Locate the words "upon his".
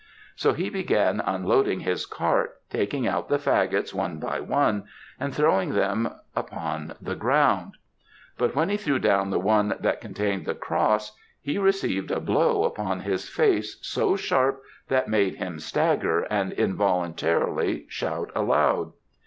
12.63-13.29